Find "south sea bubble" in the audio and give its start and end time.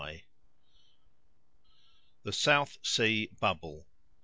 2.33-3.85